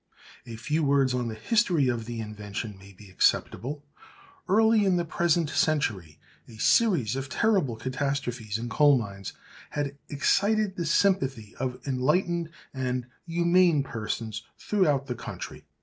[0.47, 3.85] A few words on the history of the invention may be acceptable.
[4.49, 9.33] Early in the present century a series of terrible catastrophes in coal mines
[9.69, 15.65] had excited the sympathy of enlightened and humane persons throughout the country.